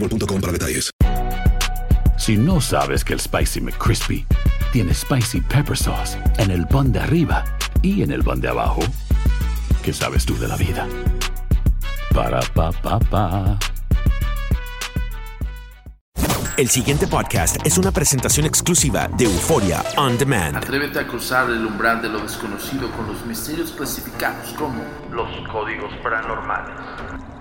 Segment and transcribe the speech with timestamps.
[0.00, 0.90] boostmobile.com para detalles.
[2.18, 4.26] Si no sabes que el Spicy McCrispy
[4.72, 7.44] tiene Spicy Pepper Sauce en el pan de arriba
[7.82, 8.80] y en el pan de abajo,
[9.82, 10.86] ¿qué sabes tú de la vida?
[12.14, 13.58] Para, pa, pa, pa.
[16.60, 20.58] El siguiente podcast es una presentación exclusiva de Euforia On Demand.
[20.58, 25.90] Atrévete a cruzar el umbral de lo desconocido con los misterios clasificados como los códigos
[26.02, 26.76] paranormales,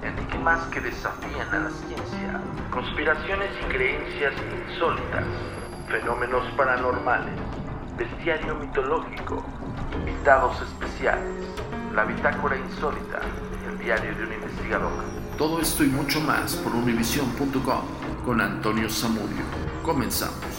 [0.03, 2.28] enigmas que desafían a la ciencia,
[2.79, 4.33] conspiraciones y creencias
[4.69, 5.25] insólitas,
[5.89, 7.33] fenómenos paranormales,
[7.97, 9.45] bestiario mitológico,
[9.93, 11.45] invitados especiales,
[11.93, 13.19] la bitácora insólita
[13.69, 14.93] el diario de un investigador.
[15.37, 17.81] Todo esto y mucho más por univision.com
[18.25, 19.43] con Antonio Zamudio.
[19.83, 20.58] Comenzamos.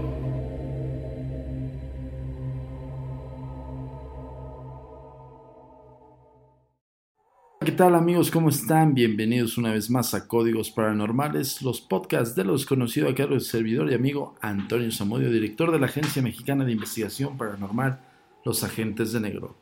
[7.63, 8.31] ¿Qué tal amigos?
[8.31, 8.95] ¿Cómo están?
[8.95, 13.41] Bienvenidos una vez más a Códigos Paranormales, los podcasts de lo desconocido a cargo del
[13.41, 17.99] servidor y amigo Antonio Zamudio, director de la Agencia Mexicana de Investigación Paranormal,
[18.43, 19.57] Los Agentes de Negro.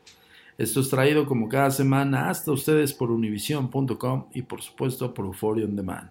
[0.56, 5.66] Esto es traído como cada semana hasta ustedes por univision.com y por supuesto por Euphoria
[5.66, 6.08] On Demand.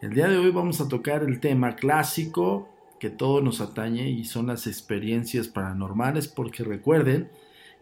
[0.00, 2.68] El día de hoy vamos a tocar el tema clásico
[3.00, 7.28] que todo nos atañe y son las experiencias paranormales porque recuerden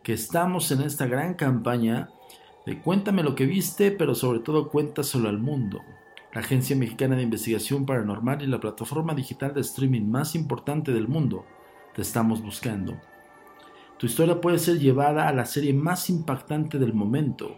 [0.02, 2.08] que estamos en esta gran campaña
[2.66, 5.82] de Cuéntame lo que viste, pero sobre todo cuéntaselo al mundo.
[6.34, 11.08] La Agencia Mexicana de Investigación Paranormal y la plataforma digital de streaming más importante del
[11.08, 11.46] mundo
[11.94, 13.00] te estamos buscando.
[13.98, 17.56] Tu historia puede ser llevada a la serie más impactante del momento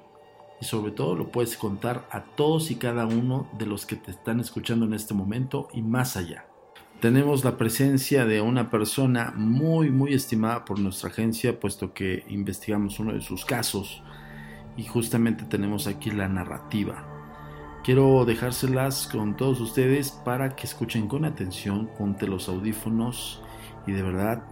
[0.61, 4.11] y sobre todo lo puedes contar a todos y cada uno de los que te
[4.11, 6.47] están escuchando en este momento y más allá.
[7.01, 13.01] Tenemos la presencia de una persona muy muy estimada por nuestra agencia puesto que investigamos
[13.01, 14.03] uno de sus casos
[14.79, 17.05] y justamente tenemos aquí la narrativa.
[17.85, 23.43] Quiero dejárselas con todos ustedes para que escuchen con atención, ponte los audífonos
[23.87, 24.43] y de verdad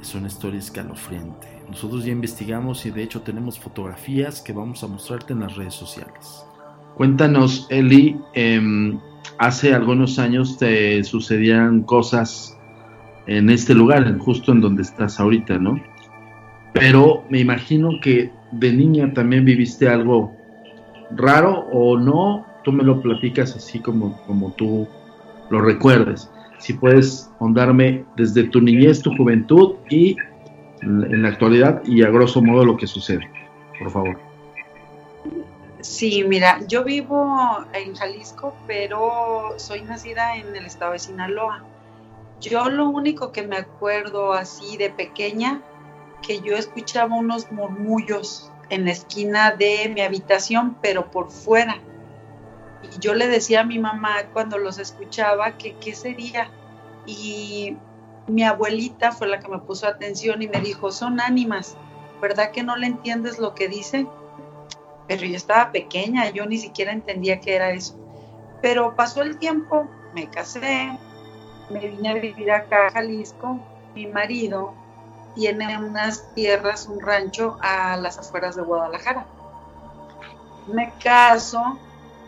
[0.00, 1.48] es una historia escalofriante.
[1.68, 5.74] Nosotros ya investigamos y de hecho tenemos fotografías que vamos a mostrarte en las redes
[5.74, 6.44] sociales.
[6.96, 8.98] Cuéntanos, Eli, eh,
[9.38, 12.58] hace algunos años te sucedían cosas
[13.26, 15.80] en este lugar, justo en donde estás ahorita, ¿no?
[16.74, 20.34] Pero me imagino que de niña también viviste algo
[21.10, 24.88] raro o no, tú me lo platicas así como, como tú
[25.50, 26.30] lo recuerdes.
[26.58, 30.16] Si puedes hondarme desde tu niñez, tu juventud y
[30.82, 33.28] en la actualidad y a grosso modo lo que sucede,
[33.78, 34.18] por favor.
[35.80, 41.64] Sí, mira, yo vivo en Jalisco, pero soy nacida en el estado de Sinaloa.
[42.40, 45.62] Yo lo único que me acuerdo así de pequeña
[46.22, 51.78] que yo escuchaba unos murmullos en la esquina de mi habitación, pero por fuera.
[52.82, 56.50] Y yo le decía a mi mamá cuando los escuchaba que qué sería.
[57.06, 57.76] Y
[58.26, 61.76] mi abuelita fue la que me puso atención y me dijo, son ánimas,
[62.20, 64.06] ¿verdad que no le entiendes lo que dice?
[65.08, 67.96] Pero yo estaba pequeña, yo ni siquiera entendía qué era eso.
[68.62, 70.96] Pero pasó el tiempo, me casé,
[71.70, 73.58] me vine a vivir acá a Jalisco,
[73.94, 74.74] mi marido
[75.34, 79.26] tiene unas tierras, un rancho a las afueras de Guadalajara.
[80.72, 81.78] Me caso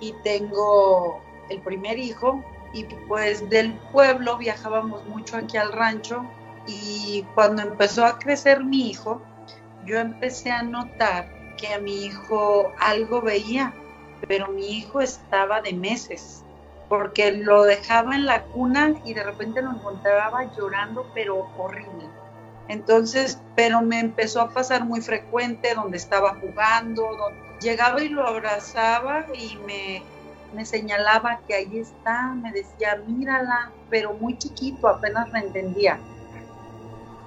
[0.01, 6.25] y tengo el primer hijo y pues del pueblo viajábamos mucho aquí al rancho
[6.67, 9.21] y cuando empezó a crecer mi hijo,
[9.85, 13.75] yo empecé a notar que a mi hijo algo veía,
[14.27, 16.45] pero mi hijo estaba de meses,
[16.89, 22.22] porque lo dejaba en la cuna y de repente lo encontraba llorando, pero horrible.
[22.69, 27.11] Entonces, pero me empezó a pasar muy frecuente donde estaba jugando,
[27.61, 30.03] llegaba y lo abrazaba y me,
[30.55, 35.99] me señalaba que ahí está, me decía, mírala, pero muy chiquito, apenas la entendía.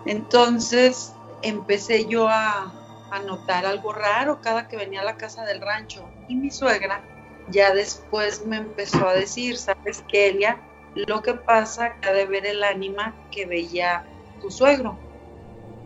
[0.05, 2.73] Entonces empecé yo a,
[3.11, 7.01] a notar algo raro cada que venía a la casa del rancho y mi suegra
[7.49, 10.59] ya después me empezó a decir, ¿sabes qué, Elia?
[10.95, 14.05] Lo que pasa que ha de ver el ánima que veía
[14.41, 14.97] tu suegro.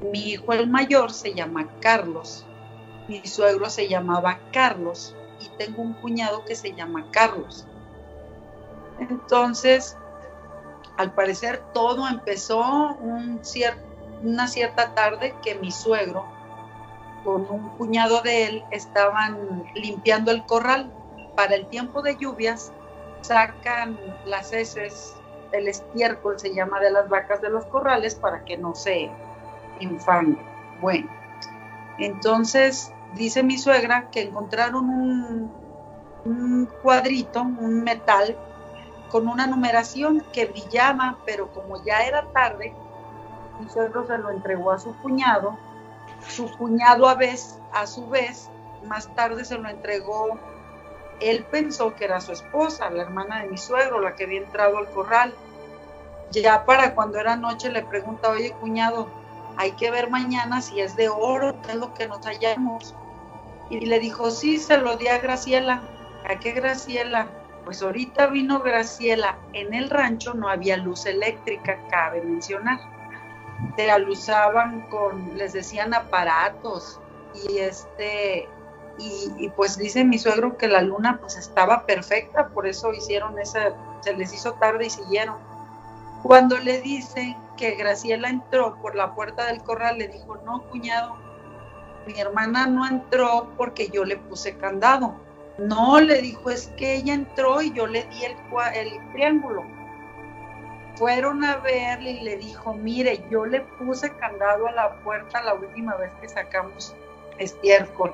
[0.02, 2.46] Mi hijo el mayor se llama Carlos,
[3.10, 7.66] mi suegro se llamaba Carlos y tengo un cuñado que se llama Carlos.
[9.00, 9.98] Entonces,
[10.98, 12.98] al parecer todo empezó
[14.22, 16.26] una cierta tarde que mi suegro
[17.24, 20.92] con un cuñado de él estaban limpiando el corral.
[21.36, 22.72] Para el tiempo de lluvias
[23.22, 25.16] sacan las heces,
[25.52, 29.10] el estiércol se llama de las vacas de los corrales para que no se
[29.80, 30.42] infangue.
[30.82, 31.10] Bueno,
[31.98, 35.52] entonces dice mi suegra que encontraron un,
[36.26, 38.38] un cuadrito, un metal
[39.10, 42.74] con una numeración que brillaba, pero como ya era tarde,
[43.60, 45.58] mi suegro se lo entregó a su cuñado.
[46.28, 48.50] Su cuñado a, vez, a su vez,
[48.86, 50.38] más tarde se lo entregó.
[51.20, 54.78] Él pensó que era su esposa, la hermana de mi suegro, la que había entrado
[54.78, 55.34] al corral.
[56.32, 59.08] Ya para cuando era noche le pregunta, oye cuñado,
[59.60, 62.96] hay que ver mañana si es de oro, qué es lo que nos hallamos.
[63.70, 65.82] Y le dijo, sí, se lo di a Graciela.
[66.30, 67.28] ¿A qué Graciela?
[67.66, 69.38] Pues ahorita vino Graciela.
[69.52, 72.80] En el rancho no había luz eléctrica, cabe mencionar.
[73.76, 77.02] Te alusaban con, les decían aparatos.
[77.50, 78.48] Y este,
[78.98, 83.38] y, y, pues dice mi suegro que la luna pues estaba perfecta, por eso hicieron
[83.38, 85.49] esa, se les hizo tarde y siguieron.
[86.24, 91.18] Cuando le dicen que Graciela entró por la puerta del corral, le dijo, no, cuñado,
[92.06, 95.16] mi hermana no entró porque yo le puse candado.
[95.58, 98.36] No, le dijo, es que ella entró y yo le di el,
[98.74, 99.64] el triángulo.
[100.96, 105.54] Fueron a verle y le dijo, mire, yo le puse candado a la puerta la
[105.54, 106.96] última vez que sacamos
[107.38, 108.14] estiércol.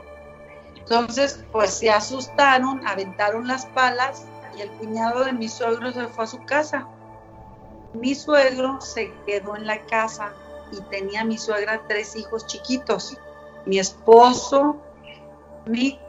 [0.75, 4.25] Entonces, pues se asustaron, aventaron las palas
[4.55, 6.87] y el cuñado de mi suegro se fue a su casa.
[7.95, 10.33] Mi suegro se quedó en la casa
[10.71, 13.17] y tenía mi suegra tres hijos chiquitos.
[13.65, 14.77] Mi esposo,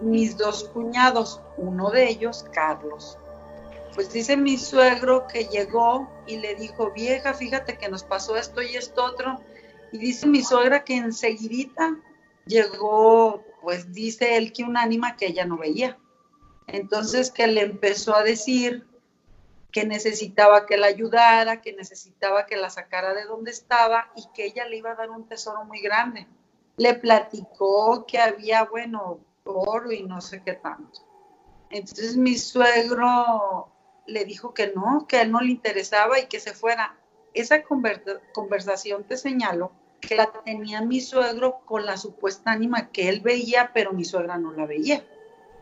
[0.00, 3.19] mis dos cuñados, uno de ellos, Carlos.
[3.95, 8.61] Pues dice mi suegro que llegó y le dijo, vieja, fíjate que nos pasó esto
[8.61, 9.40] y esto otro.
[9.93, 11.97] Y dice mi suegra que enseguidita
[12.47, 15.99] llegó, pues dice él que un ánima que ella no veía.
[16.66, 18.87] Entonces que le empezó a decir
[19.70, 24.46] que necesitaba que la ayudara, que necesitaba que la sacara de donde estaba y que
[24.46, 26.26] ella le iba a dar un tesoro muy grande.
[26.76, 31.00] Le platicó que había, bueno, oro y no sé qué tanto.
[31.70, 33.68] Entonces mi suegro
[34.06, 36.96] le dijo que no, que a él no le interesaba y que se fuera.
[37.35, 43.20] Esa conversación te señalo que la tenía mi suegro con la supuesta ánima que él
[43.20, 45.04] veía, pero mi suegra no la veía.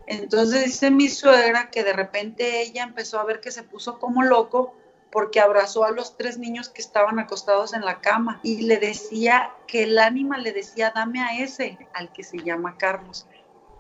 [0.07, 4.23] Entonces dice mi suegra que de repente ella empezó a ver que se puso como
[4.23, 4.75] loco
[5.11, 9.55] porque abrazó a los tres niños que estaban acostados en la cama y le decía
[9.69, 13.29] que el ánima le decía, dame a ese, al que se llama Carlos,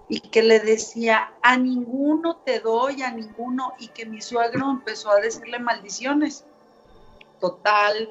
[0.08, 5.10] y que le decía, a ninguno te doy, a ninguno, y que mi suegro empezó
[5.10, 6.44] a decirle maldiciones.
[7.40, 8.08] Total,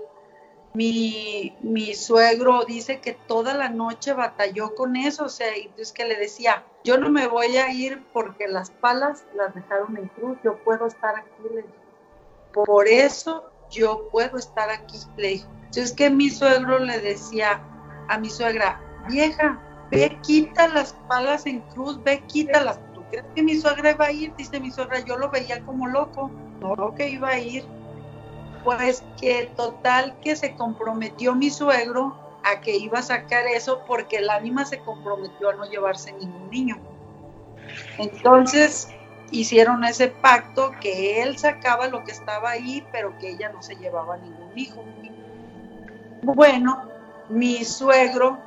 [0.74, 5.92] mi, mi, suegro dice que toda la noche batalló con eso, o sea, y entonces
[5.92, 10.08] que le decía, yo no me voy a ir porque las palas las dejaron en
[10.10, 12.65] cruz, yo puedo estar aquí, le dijo.
[12.65, 15.50] Por eso yo puedo estar aquí, le dijo.
[15.65, 17.62] Entonces que mi suegro le decía
[18.10, 19.60] a mi suegra, vieja,
[19.92, 22.80] ve, quita las palas en cruz, ve, quítalas.
[22.94, 24.36] ¿Tú crees que mi suegra iba a ir?
[24.36, 27.63] Dice mi suegra, yo lo veía como loco, no que iba a ir.
[28.63, 34.17] Pues que total que se comprometió mi suegro a que iba a sacar eso porque
[34.17, 36.77] el ánima se comprometió a no llevarse ningún niño.
[37.98, 38.89] Entonces
[39.32, 43.75] hicieron ese pacto que él sacaba lo que estaba ahí, pero que ella no se
[43.75, 44.84] llevaba ningún hijo.
[46.22, 46.89] Bueno,
[47.29, 48.38] mi suegro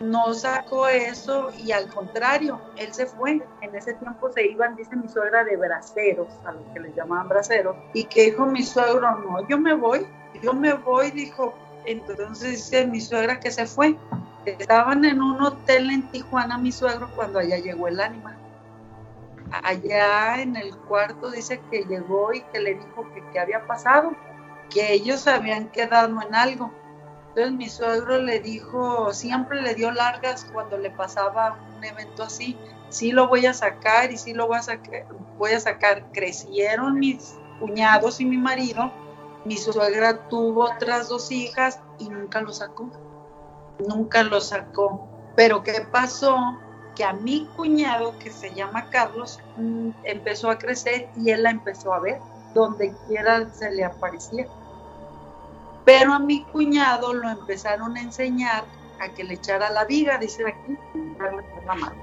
[0.00, 3.42] no sacó eso y al contrario, él se fue.
[3.60, 7.28] En ese tiempo se iban, dice mi suegra, de braceros, a los que les llamaban
[7.28, 10.06] braceros, y que dijo mi suegro, no, yo me voy,
[10.42, 11.54] yo me voy, dijo,
[11.84, 13.96] entonces dice mi suegra que se fue.
[14.44, 18.36] Estaban en un hotel en Tijuana mi suegro cuando allá llegó el ánima.
[19.62, 24.12] Allá en el cuarto dice que llegó y que le dijo que qué había pasado,
[24.70, 26.72] que ellos habían quedado en algo
[27.38, 32.58] entonces mi suegro le dijo, siempre le dio largas cuando le pasaba un evento así,
[32.88, 36.10] sí lo voy a sacar y sí lo voy a sacar, voy a sacar.
[36.12, 38.90] Crecieron mis cuñados y mi marido,
[39.44, 42.90] mi suegra tuvo otras dos hijas y nunca lo sacó,
[43.86, 45.08] nunca lo sacó.
[45.36, 46.36] Pero ¿qué pasó?
[46.96, 51.50] Que a mi cuñado, que se llama Carlos, mm, empezó a crecer y él la
[51.50, 52.18] empezó a ver,
[52.52, 54.48] donde quiera se le aparecía.
[55.88, 58.64] Pero a mi cuñado lo empezaron a enseñar
[59.00, 60.76] a que le echara la viga, dice aquí,
[61.18, 61.94] la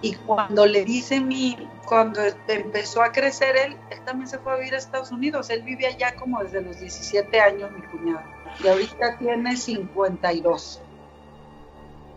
[0.00, 4.56] Y cuando le dice mi, cuando empezó a crecer él, él también se fue a
[4.56, 5.50] vivir a Estados Unidos.
[5.50, 8.22] Él vivía allá como desde los 17 años, mi cuñado.
[8.64, 10.80] Y ahorita tiene 52.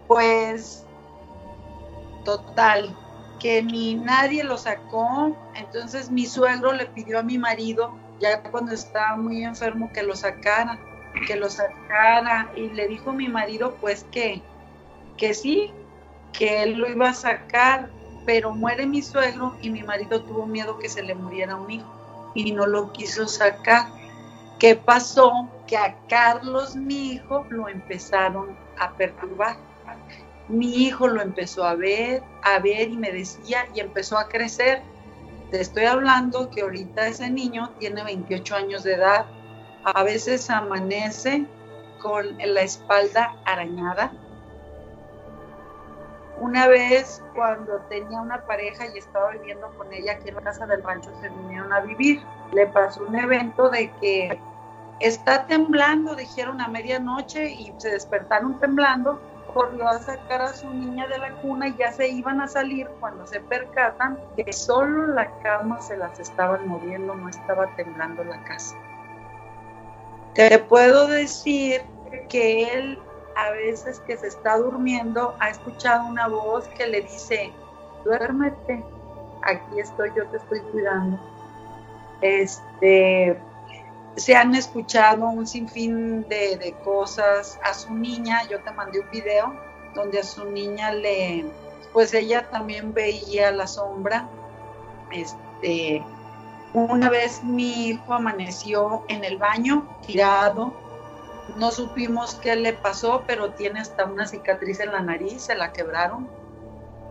[0.07, 0.85] Pues,
[2.23, 2.97] total,
[3.41, 5.35] que ni nadie lo sacó.
[5.53, 10.15] Entonces mi suegro le pidió a mi marido ya cuando estaba muy enfermo que lo
[10.15, 10.79] sacara,
[11.27, 14.41] que lo sacara y le dijo mi marido pues que,
[15.17, 15.71] que sí,
[16.31, 17.89] que él lo iba a sacar,
[18.25, 22.31] pero muere mi suegro y mi marido tuvo miedo que se le muriera un hijo
[22.33, 23.87] y no lo quiso sacar.
[24.59, 25.49] ¿Qué pasó?
[25.67, 29.57] Que a Carlos, mi hijo, lo empezaron a perturbar.
[30.47, 34.81] Mi hijo lo empezó a ver, a ver y me decía y empezó a crecer
[35.53, 39.27] te estoy hablando que ahorita ese niño tiene 28 años de edad,
[39.83, 41.45] a veces amanece
[42.01, 44.11] con la espalda arañada.
[46.39, 50.65] Una vez cuando tenía una pareja y estaba viviendo con ella aquí en la casa
[50.65, 52.23] del rancho, se vinieron a vivir.
[52.51, 54.39] Le pasó un evento de que
[55.01, 59.21] está temblando, dijeron a medianoche y se despertaron temblando
[59.53, 62.87] corrió a sacar a su niña de la cuna y ya se iban a salir
[62.99, 68.43] cuando se percatan que solo la cama se las estaban moviendo, no estaba temblando la
[68.43, 68.75] casa.
[70.33, 71.81] Te puedo decir
[72.29, 72.99] que él
[73.35, 77.51] a veces que se está durmiendo ha escuchado una voz que le dice,
[78.03, 78.83] duérmete,
[79.43, 81.19] aquí estoy, yo te estoy cuidando.
[82.21, 83.37] Este,
[84.15, 88.47] se han escuchado un sinfín de, cosas a su niña.
[88.49, 89.53] Yo te mandé un video
[89.95, 91.45] donde a su niña le,
[91.91, 94.27] pues ella también veía la sombra.
[95.11, 96.03] Este,
[96.73, 100.73] una vez mi hijo amaneció en el baño, tirado.
[101.57, 105.73] No supimos qué le pasó, pero tiene hasta una cicatriz en la nariz, se la
[105.73, 106.27] quebraron.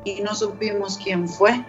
[0.05, 1.65] Y no supimos quién fue.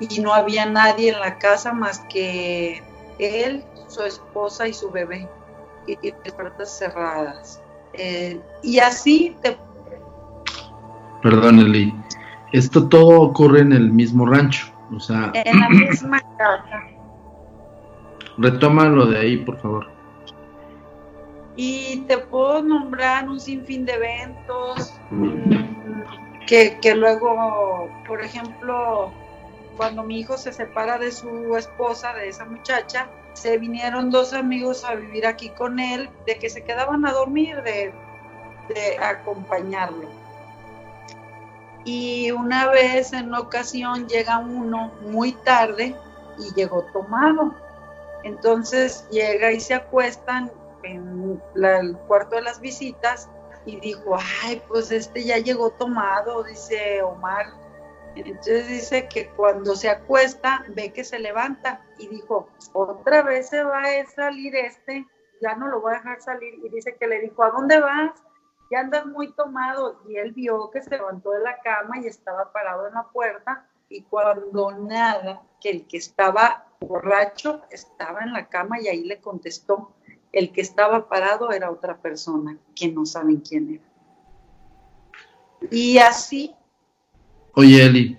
[0.00, 2.82] Y no había nadie en la casa más que
[3.18, 5.28] él, su esposa y su bebé,
[5.86, 7.62] y, las puertas cerradas.
[7.94, 9.56] Eh, y así te...
[11.22, 11.94] Perdón, Eli.
[12.52, 15.32] Esto todo ocurre en el mismo rancho, o sea...
[15.34, 16.82] En la misma casa.
[18.38, 19.86] Retómalo de ahí, por favor.
[21.56, 29.12] Y te puedo nombrar un sinfín de eventos mm, que, que luego, por ejemplo,
[29.76, 34.84] cuando mi hijo se separa de su esposa, de esa muchacha, se vinieron dos amigos
[34.84, 37.92] a vivir aquí con él, de que se quedaban a dormir, de,
[39.02, 40.08] acompañarlo.
[41.84, 45.96] Y una vez en una ocasión llega uno muy tarde
[46.38, 47.54] y llegó tomado.
[48.22, 50.50] Entonces llega y se acuestan
[50.84, 53.28] en el cuarto de las visitas
[53.66, 57.46] y dijo, ay, pues este ya llegó tomado, dice Omar,
[58.14, 63.62] entonces dice que cuando se acuesta ve que se levanta y dijo, otra vez se
[63.62, 65.06] va a salir este,
[65.42, 66.54] ya no lo voy a dejar salir.
[66.64, 68.12] Y dice que le dijo, ¿a dónde vas?
[68.70, 70.00] Ya andas muy tomado.
[70.08, 73.68] Y él vio que se levantó de la cama y estaba parado en la puerta.
[73.88, 79.20] Y cuando nada, que el que estaba borracho estaba en la cama y ahí le
[79.20, 79.92] contestó,
[80.32, 83.84] el que estaba parado era otra persona, que no saben quién era.
[85.70, 86.56] Y así.
[87.54, 88.18] Oye, Eli,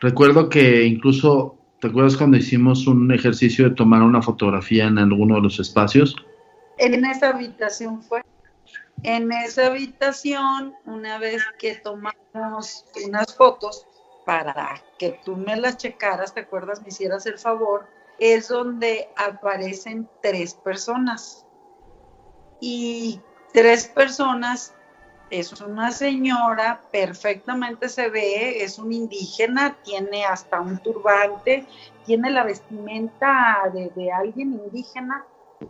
[0.00, 5.36] recuerdo que incluso, ¿te acuerdas cuando hicimos un ejercicio de tomar una fotografía en alguno
[5.36, 6.14] de los espacios?
[6.78, 8.22] En esa habitación fue.
[9.02, 13.86] En esa habitación, una vez que tomamos unas fotos
[14.24, 16.82] para que tú me las checaras, ¿te acuerdas?
[16.82, 17.86] Me hicieras el favor,
[18.20, 21.44] es donde aparecen tres personas.
[22.60, 23.20] Y
[23.52, 24.74] tres personas,
[25.30, 31.66] es una señora, perfectamente se ve, es un indígena, tiene hasta un turbante,
[32.06, 35.24] tiene la vestimenta de, de alguien indígena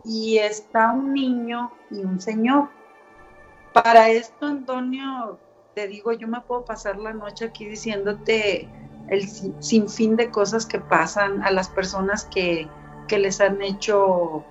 [0.05, 2.69] y está un niño y un señor.
[3.73, 5.37] Para esto, Antonio,
[5.75, 8.67] te digo, yo me puedo pasar la noche aquí diciéndote
[9.09, 12.67] el sinfín de cosas que pasan a las personas que,
[13.09, 14.43] les han hecho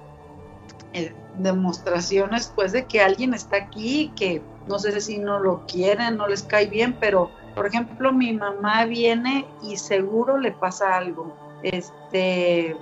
[0.93, 6.17] eh, demostraciones, pues, de que alguien está aquí, que no sé si no lo quieren,
[6.17, 11.35] no les cae bien, pero, por ejemplo, mi mamá viene y seguro le pasa algo.
[11.63, 12.77] Este,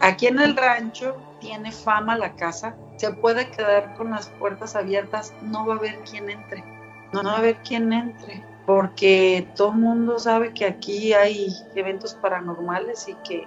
[0.00, 5.34] aquí en el rancho tiene fama la casa, se puede quedar con las puertas abiertas,
[5.42, 6.64] no va a haber quien entre,
[7.12, 12.14] no va a haber quien entre, porque todo el mundo sabe que aquí hay eventos
[12.14, 13.46] paranormales y que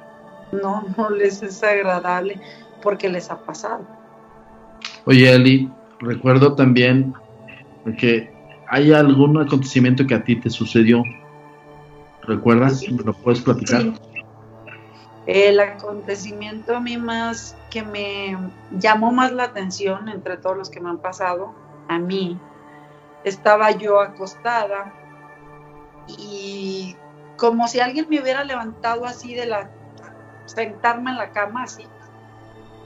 [0.52, 2.40] no, no les es agradable
[2.82, 3.86] porque les ha pasado.
[5.06, 7.14] Oye, Eli, recuerdo también
[7.94, 8.34] que
[8.68, 11.04] hay algún acontecimiento que a ti te sucedió.
[12.24, 12.84] ¿Recuerdas?
[12.90, 13.84] ¿Me lo puedes platicar?
[15.28, 18.38] El acontecimiento a mí más que me
[18.72, 21.54] llamó más la atención entre todos los que me han pasado,
[21.88, 22.40] a mí,
[23.24, 24.94] estaba yo acostada
[26.08, 26.96] y
[27.38, 29.70] como si alguien me hubiera levantado así de la,
[30.46, 31.86] sentarme en la cama así,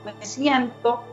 [0.06, 1.04] me siento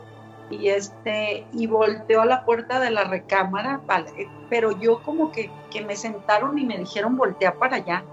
[0.49, 5.51] y este, y volteo a la puerta de la recámara, vale, pero yo como que,
[5.71, 8.03] que me sentaron y me dijeron voltea para allá,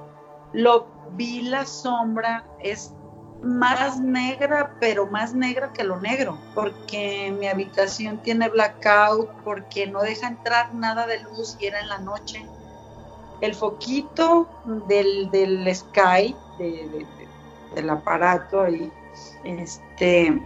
[0.52, 2.92] lo vi la sombra, es
[3.42, 10.00] más negra, pero más negra que lo negro, porque mi habitación tiene blackout, porque no
[10.00, 12.46] deja entrar nada de luz y era en la noche.
[13.40, 14.48] El foquito
[14.88, 16.34] del, del Sky,
[17.74, 18.90] del aparato ahí,
[19.44, 20.40] este,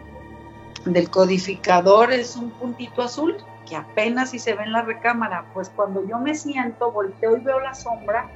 [0.84, 3.36] del codificador es un puntito azul
[3.68, 5.46] que apenas si se ve en la recámara.
[5.52, 8.30] Pues cuando yo me siento, volteo y veo la sombra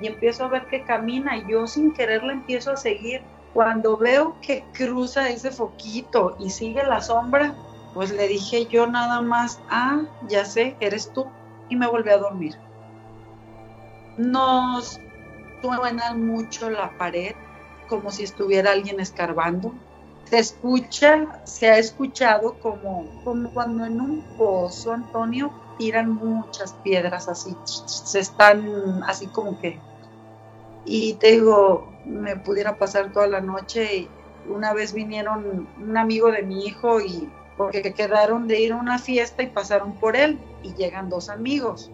[0.00, 3.96] y empiezo a ver que camina y yo sin querer la empiezo a seguir cuando
[3.96, 7.54] veo que cruza ese foquito y sigue la sombra,
[7.94, 11.26] pues le dije yo nada más, ah, ya sé, eres tú,
[11.68, 12.56] y me volví a dormir.
[14.16, 15.00] Nos
[15.62, 17.34] suena mucho la pared,
[17.88, 19.74] como si estuviera alguien escarbando.
[20.28, 27.28] Se escucha, se ha escuchado como, como cuando en un pozo, Antonio, tiran muchas piedras
[27.28, 29.80] así, se están así como que
[30.84, 34.08] y te digo, me pudiera pasar toda la noche.
[34.48, 38.98] una vez vinieron un amigo de mi hijo y porque quedaron de ir a una
[38.98, 41.90] fiesta y pasaron por él y llegan dos amigos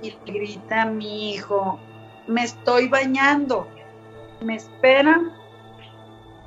[0.00, 1.78] y grita mi hijo,
[2.26, 3.68] me estoy bañando,
[4.40, 5.32] me esperan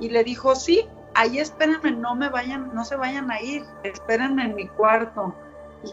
[0.00, 4.44] y le dijo, sí, ahí espérenme, no me vayan, no se vayan a ir, espérenme
[4.44, 5.34] en mi cuarto.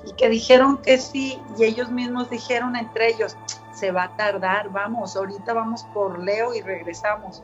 [0.05, 3.37] Y, que dijeron que sí, y ellos mismos dijeron entre ellos,
[3.73, 7.43] se va a tardar, vamos, ahorita vamos por Leo y regresamos.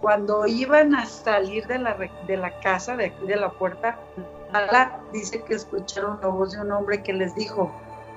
[0.00, 3.98] Cuando iban a salir de la, de la casa, de aquí de la puerta,
[5.12, 7.70] dice que escucharon la voz de un hombre que les dijo,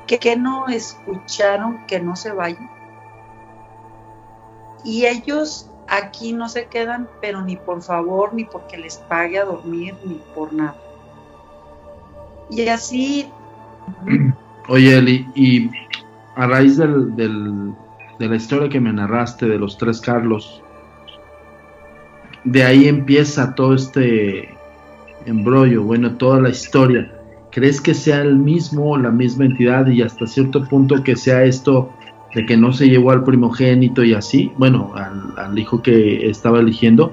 [0.08, 2.69] que, que no escucharon que no se vayan.
[4.84, 9.45] Y ellos aquí no se quedan, pero ni por favor, ni porque les pague a
[9.45, 10.75] dormir, ni por nada.
[12.49, 13.30] Y así...
[14.67, 15.69] Oye, Eli, y
[16.36, 20.62] a raíz del, de la historia que me narraste de los tres Carlos,
[22.43, 24.56] de ahí empieza todo este
[25.25, 27.12] embrollo, bueno, toda la historia.
[27.52, 31.91] ¿Crees que sea el mismo, la misma entidad y hasta cierto punto que sea esto
[32.33, 36.59] de que no se llevó al primogénito y así, bueno, al, al hijo que estaba
[36.59, 37.11] eligiendo?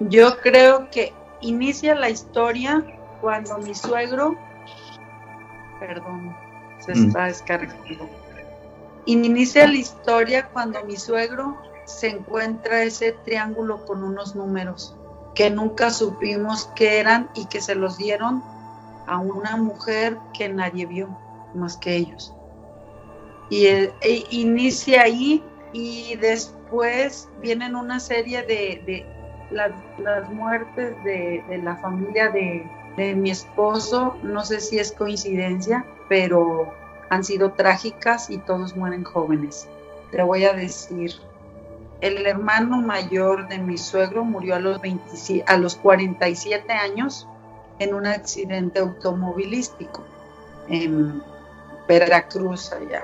[0.00, 2.84] Yo creo que inicia la historia
[3.20, 4.36] cuando mi suegro,
[5.78, 6.34] perdón,
[6.78, 7.06] se mm.
[7.06, 8.08] está descargando
[9.06, 14.94] Inicia la historia cuando mi suegro se encuentra ese triángulo con unos números
[15.34, 18.42] que nunca supimos qué eran y que se los dieron
[19.06, 21.08] a una mujer que nadie vio
[21.54, 22.34] más que ellos.
[23.50, 23.92] Y e,
[24.30, 29.06] inicia ahí y después vienen una serie de,
[29.50, 29.72] las,
[30.30, 34.16] muertes de, la familia de, de mi esposo.
[34.22, 36.72] No sé si es coincidencia, pero
[37.10, 39.68] han sido trágicas y todos mueren jóvenes.
[40.12, 41.12] Te voy a decir,
[42.00, 44.80] el hermano mayor de mi suegro murió a los,
[45.46, 47.28] a los 47 años
[47.78, 50.04] en un accidente automovilístico
[50.68, 51.22] en
[51.88, 53.02] Veracruz allá.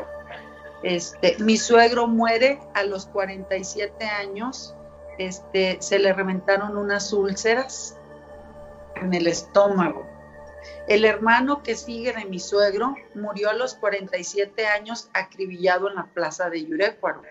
[0.82, 4.74] Este, mi suegro muere a los 47 años,
[5.18, 7.98] este, se le reventaron unas úlceras
[8.96, 10.06] en el estómago.
[10.88, 16.06] El hermano que sigue de mi suegro murió a los 47 años acribillado en la
[16.06, 17.22] plaza de Yurecuaro.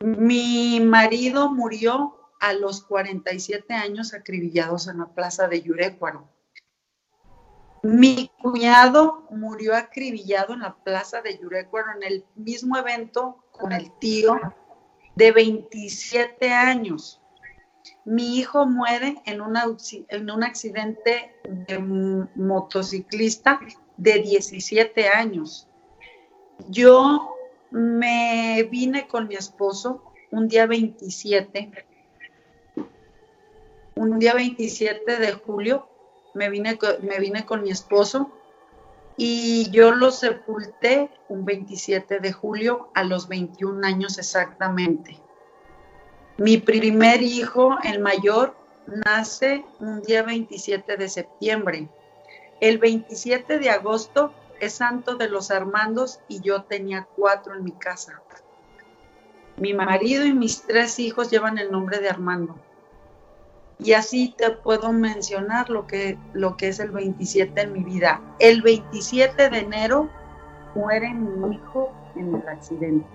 [0.00, 6.28] Mi marido murió a los 47 años acribillados en la plaza de Yurecuaro.
[7.82, 13.90] Mi cuñado murió acribillado en la plaza de Yurecuaro en el mismo evento con el
[13.98, 14.38] tío
[15.16, 17.20] de 27 años.
[18.04, 19.40] Mi hijo muere en,
[20.08, 21.78] en un accidente de
[22.36, 23.58] motociclista
[23.96, 25.66] de 17 años.
[26.68, 27.34] Yo
[27.72, 31.72] me vine con mi esposo un día 27,
[33.96, 35.91] un día 27 de julio
[36.34, 38.30] me vine, me vine con mi esposo
[39.16, 45.20] y yo lo sepulté un 27 de julio a los 21 años exactamente.
[46.38, 48.56] Mi primer hijo, el mayor,
[49.04, 51.88] nace un día 27 de septiembre.
[52.60, 57.72] El 27 de agosto es Santo de los Armandos y yo tenía cuatro en mi
[57.72, 58.22] casa.
[59.56, 62.56] Mi marido y mis tres hijos llevan el nombre de Armando.
[63.84, 68.20] Y así te puedo mencionar lo que, lo que es el 27 en mi vida.
[68.38, 70.08] El 27 de enero
[70.74, 73.06] muere mi hijo en el accidente.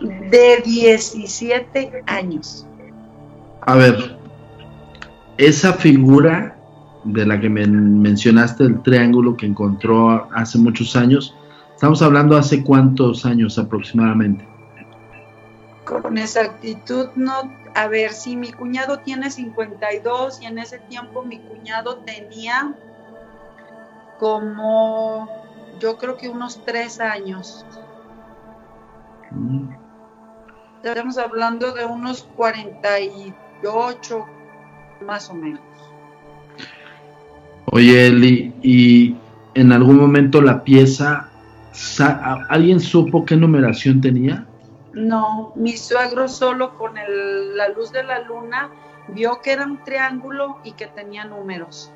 [0.00, 2.66] De 17 años.
[3.62, 4.16] A ver,
[5.36, 6.56] esa figura
[7.04, 11.34] de la que me mencionaste, el triángulo que encontró hace muchos años,
[11.74, 14.46] estamos hablando hace cuántos años aproximadamente.
[15.88, 21.38] Con exactitud no a ver, si mi cuñado tiene 52 y en ese tiempo mi
[21.38, 22.74] cuñado tenía
[24.18, 25.28] como,
[25.78, 27.64] yo creo que unos tres años.
[29.30, 29.68] Mm.
[30.82, 34.26] Estamos hablando de unos 48,
[35.06, 35.62] más o menos.
[37.66, 39.16] Oye, Eli, ¿y
[39.54, 41.28] en algún momento la pieza,
[42.48, 44.47] alguien supo qué numeración tenía?
[44.98, 48.68] No, mi suegro solo con la luz de la luna
[49.06, 51.92] vio que era un triángulo y que tenía números.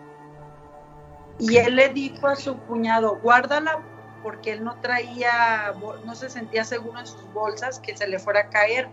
[1.40, 3.82] Y él le dijo a su cuñado, guárdala
[4.22, 8.42] porque él no traía, no se sentía seguro en sus bolsas que se le fuera
[8.42, 8.88] a caer.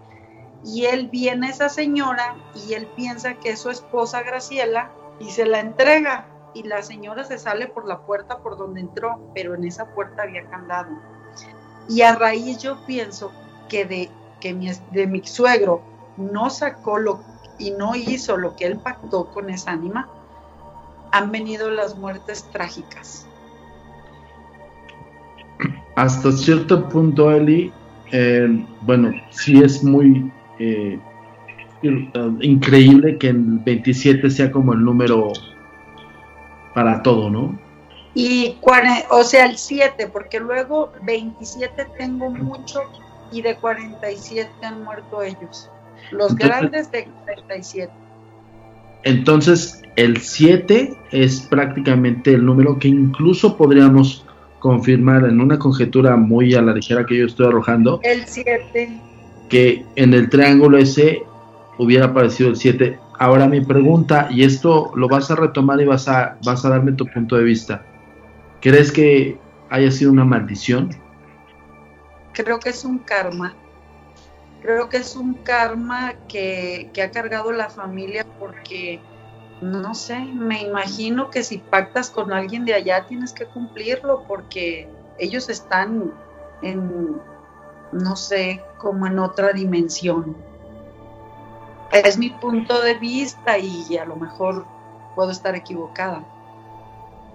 [0.66, 5.30] Y él viene a esa señora y él piensa que es su esposa Graciela y
[5.30, 6.26] se la entrega.
[6.56, 10.24] Y la señora se sale por la puerta por donde entró, pero en esa puerta
[10.24, 10.98] había candado.
[11.88, 13.32] Y a raíz yo pienso
[13.70, 14.10] que de
[14.42, 15.82] que mi, de mi suegro
[16.18, 17.22] no sacó lo
[17.58, 20.08] y no hizo lo que él pactó con esa ánima,
[21.12, 23.28] han venido las muertes trágicas.
[25.96, 27.74] Hasta cierto punto, Eli,
[28.12, 30.98] eh, bueno, sí es muy eh,
[32.42, 35.34] increíble que el 27 sea como el número
[36.74, 37.60] para todo, ¿no?
[38.16, 38.58] Y,
[39.10, 42.82] o sea, el 7, porque luego 27 tengo mucho
[43.32, 45.70] y de 47 han muerto ellos.
[46.12, 47.92] Los grandes de 47.
[49.04, 54.26] Entonces, el 7 es prácticamente el número que incluso podríamos
[54.60, 58.00] confirmar en una conjetura muy a la ligera que yo estoy arrojando.
[58.04, 59.02] El 7.
[59.50, 61.24] Que en el triángulo ese
[61.78, 63.00] hubiera aparecido el 7.
[63.18, 66.94] Ahora mi pregunta, y esto lo vas a retomar y vas a, vas a darme
[66.94, 67.86] tu punto de vista.
[68.62, 69.38] ¿Crees que
[69.70, 70.90] haya sido una maldición?
[72.34, 73.56] Creo que es un karma.
[74.62, 79.00] Creo que es un karma que, ha cargado la familia porque,
[79.62, 84.90] no sé, me imagino que si pactas con alguien de allá tienes que cumplirlo porque
[85.18, 86.12] ellos están
[86.62, 87.22] en,
[87.94, 90.36] no sé, como en otra dimensión.
[91.92, 94.66] Es mi punto de vista y a lo mejor
[95.16, 96.24] puedo estar equivocada.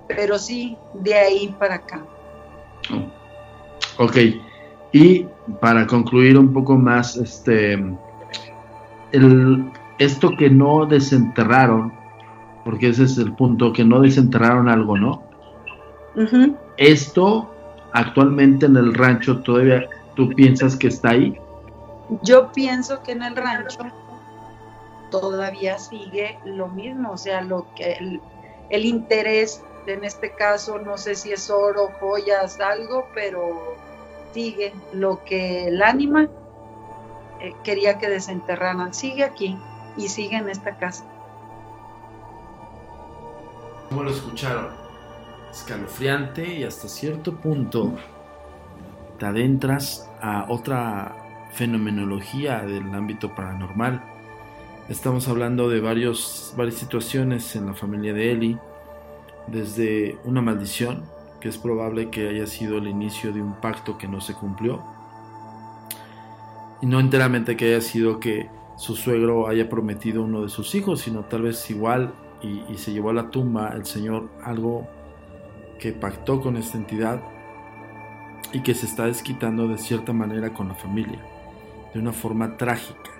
[0.08, 2.04] Pero sí, de ahí para acá.
[3.98, 4.16] Ok.
[4.94, 5.26] Y
[5.60, 7.72] para concluir un poco más, este,
[9.10, 11.92] el, esto que no desenterraron,
[12.64, 15.24] porque ese es el punto, que no desenterraron algo, ¿no?
[16.76, 17.52] Esto
[17.92, 21.36] actualmente en el rancho todavía, ¿tú piensas que está ahí?
[22.22, 23.80] Yo pienso que en el rancho
[25.10, 28.20] todavía sigue lo mismo, o sea, lo que el,
[28.70, 33.74] el interés en este caso no sé si es oro, joyas, algo, pero
[34.34, 36.28] sigue lo que el ánima
[37.40, 38.92] eh, quería que desenterraran.
[38.92, 39.56] Sigue aquí
[39.96, 41.04] y sigue en esta casa.
[43.88, 44.68] ¿Cómo lo escucharon?
[45.50, 47.94] Escalofriante y hasta cierto punto
[49.20, 51.14] te adentras a otra
[51.52, 54.02] fenomenología del ámbito paranormal.
[54.88, 58.58] Estamos hablando de varios, varias situaciones en la familia de Eli,
[59.46, 61.04] desde una maldición,
[61.44, 64.82] que es probable que haya sido el inicio de un pacto que no se cumplió,
[66.80, 71.02] y no enteramente que haya sido que su suegro haya prometido uno de sus hijos,
[71.02, 74.88] sino tal vez igual y, y se llevó a la tumba el Señor algo
[75.78, 77.20] que pactó con esta entidad
[78.54, 81.18] y que se está desquitando de cierta manera con la familia,
[81.92, 83.10] de una forma trágica.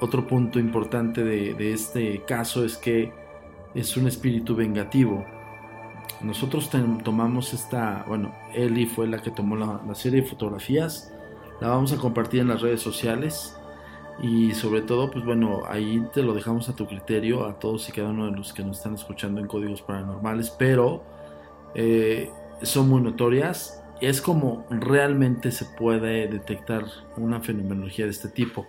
[0.00, 3.12] Otro punto importante de, este caso es que
[3.74, 5.26] es un espíritu vengativo.
[6.20, 6.70] Nosotros
[7.02, 11.12] tomamos esta, bueno, Eli fue la que tomó la, serie de fotografías,
[11.60, 13.56] la vamos a compartir en las redes sociales
[14.22, 17.92] y sobre todo, pues bueno, ahí te lo dejamos a tu criterio, a todos y
[17.92, 21.02] cada uno de los que nos están escuchando en códigos paranormales, pero
[21.74, 22.30] eh,
[22.62, 23.82] son muy notorias.
[24.00, 26.84] Es como realmente se puede detectar
[27.16, 28.66] una fenomenología de este tipo.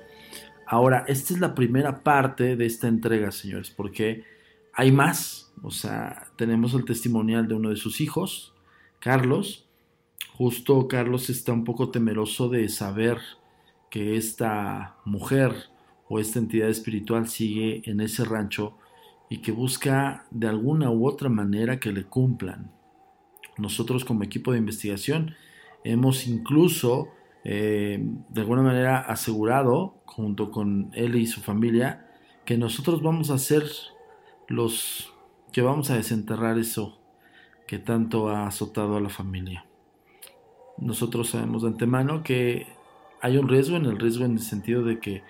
[0.65, 4.23] Ahora, esta es la primera parte de esta entrega, señores, porque
[4.73, 5.50] hay más.
[5.61, 8.53] O sea, tenemos el testimonial de uno de sus hijos,
[8.99, 9.67] Carlos.
[10.33, 13.19] Justo Carlos está un poco temeroso de saber
[13.89, 15.53] que esta mujer
[16.07, 18.77] o esta entidad espiritual sigue en ese rancho
[19.29, 22.71] y que busca de alguna u otra manera que le cumplan.
[23.57, 25.35] Nosotros como equipo de investigación
[25.83, 27.09] hemos incluso
[27.43, 32.07] eh, de alguna manera asegurado, junto con él y su familia,
[32.45, 33.63] que nosotros vamos a ser
[34.47, 35.10] los
[35.51, 36.99] que vamos a desenterrar eso
[37.67, 39.65] que tanto ha azotado a la familia.
[40.77, 42.67] Nosotros sabemos de antemano que
[43.21, 45.23] hay un riesgo en el riesgo en el sentido de que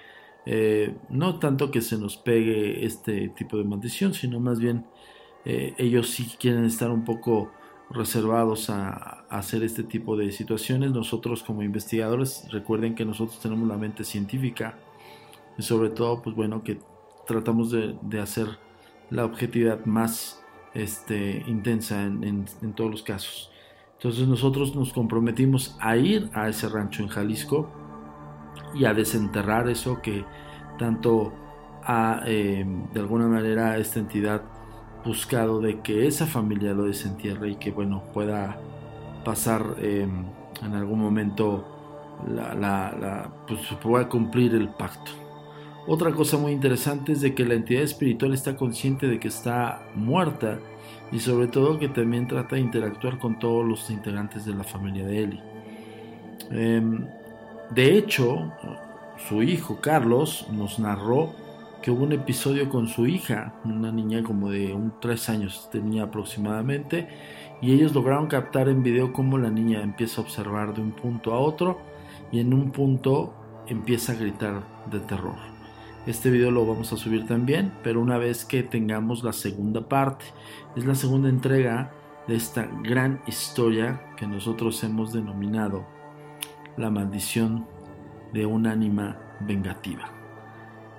[0.46, 4.86] eh, no tanto que se nos pegue este tipo de maldición, sino más bien
[5.46, 7.52] eh, ellos sí quieren estar un poco
[7.90, 10.92] reservados a, hacer este tipo de situaciones.
[10.92, 14.78] Nosotros como investigadores, recuerden que nosotros tenemos la mente científica
[15.58, 16.80] y sobre todo, pues bueno, que
[17.28, 18.48] tratamos de, hacer
[19.12, 20.42] la objetividad más
[20.74, 22.46] este, intensa en,
[22.76, 23.52] todos los casos.
[23.98, 27.70] Entonces nosotros nos comprometimos a ir a ese rancho en Jalisco
[28.74, 30.26] y a desenterrar eso que
[30.80, 31.34] tanto
[31.84, 34.42] ha eh, de alguna manera esta entidad
[35.06, 38.60] buscado de que esa familia lo desentierre y que bueno pueda
[39.24, 40.26] pasar em,
[40.64, 41.66] en algún momento
[42.28, 45.21] la, pues pueda cumplir el pacto.
[45.88, 49.82] Otra cosa muy interesante es de que la entidad espiritual está consciente de que está
[49.96, 50.60] muerta
[51.12, 55.06] y sobre todo que también trata de interactuar con todos los integrantes de la familia
[55.06, 55.42] de Eli.
[56.52, 57.08] Em,
[57.74, 58.52] de hecho,
[59.28, 61.34] su hijo Carlos nos narró
[61.82, 66.04] que hubo un episodio con su hija, una niña como de un 3 años tenía
[66.04, 67.08] aproximadamente,
[67.60, 71.34] y ellos lograron captar en video cómo la niña empieza a observar de un punto
[71.34, 71.80] a otro
[72.32, 73.34] y en un punto
[73.68, 75.51] empieza a gritar de terror.
[76.08, 80.26] Este video lo vamos a subir también, pero una vez que tengamos la segunda parte,
[80.76, 81.92] es la segunda entrega
[82.28, 85.86] de esta gran historia que nosotros hemos denominado
[86.76, 87.68] la maldición
[88.34, 90.10] de un ánima vengativa.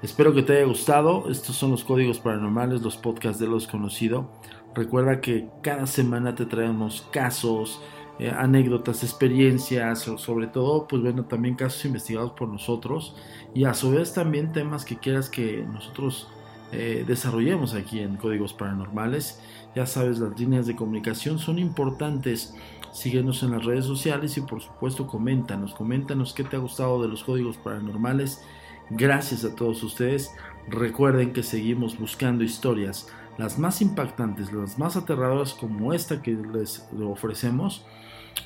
[0.02, 1.28] Espero que te haya gustado.
[1.28, 4.26] Estos son los códigos paranormales, los podcasts de los conocidos.
[4.72, 7.82] Recuerda que cada semana te traemos casos,
[8.18, 13.16] eh, anécdotas, experiencias, sobre todo, pues bueno, también casos investigados por nosotros
[13.54, 16.28] y a su vez también temas que quieras que nosotros
[16.72, 19.40] eh, desarrollemos aquí en Códigos Paranormales.
[19.74, 22.54] Ya sabes, las líneas de comunicación son importantes.
[22.92, 27.08] Síguenos en las redes sociales y por supuesto coméntanos, coméntanos qué te ha gustado de
[27.08, 28.42] los códigos paranormales
[28.94, 30.34] Gracias a todos ustedes.
[30.68, 36.86] Recuerden que seguimos buscando historias, las más impactantes, las más aterradoras como esta que les
[37.02, 37.84] ofrecemos.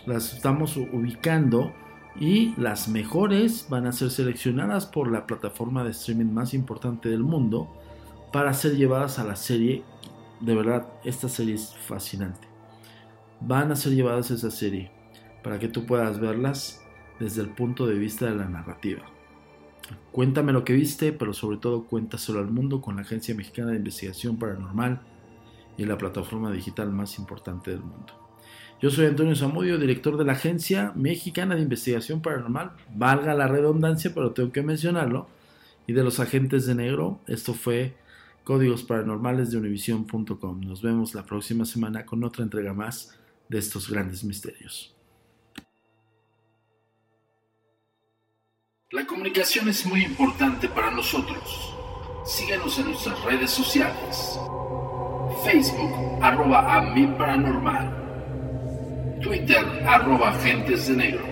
[0.06, 1.72] Las estamos ubicando
[2.18, 7.22] y las mejores van a ser seleccionadas por la plataforma de streaming más importante del
[7.22, 7.68] mundo
[8.32, 9.84] para ser llevadas a la serie.
[10.40, 12.46] De verdad, esta serie es fascinante.
[13.40, 14.90] Van a ser llevadas a esa serie
[15.42, 16.82] para que tú puedas verlas
[17.20, 19.15] desde el punto de vista de la narrativa.
[20.12, 23.76] Cuéntame lo que viste, pero sobre todo cuéntaselo al mundo con la Agencia Mexicana de
[23.76, 25.00] Investigación Paranormal
[25.76, 28.12] y la plataforma digital más importante del mundo.
[28.80, 32.72] Yo soy Antonio Zamudio, director de la Agencia Mexicana de Investigación Paranormal.
[32.94, 35.28] Valga la redundancia, pero tengo que mencionarlo.
[35.86, 37.96] Y de los agentes de negro, esto fue
[38.44, 40.60] Códigos Paranormales de Univision.com.
[40.60, 43.16] Nos vemos la próxima semana con otra entrega más
[43.48, 44.95] de estos grandes misterios.
[48.92, 51.74] La comunicación es muy importante para nosotros.
[52.24, 54.38] Síguenos en nuestras redes sociales.
[55.44, 55.90] Facebook,
[56.22, 59.18] arroba a mi paranormal.
[59.20, 61.24] Twitter, arroba agentes de negro.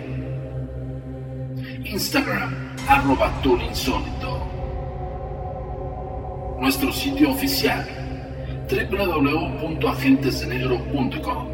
[1.84, 4.48] Instagram, arroba insólito.
[6.58, 7.86] Nuestro sitio oficial,
[8.68, 11.53] www.agentesdenegro.com.